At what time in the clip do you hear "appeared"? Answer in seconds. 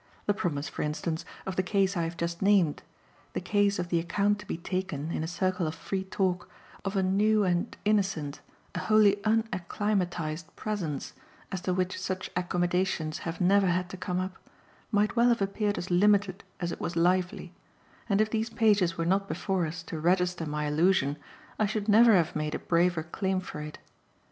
15.39-15.77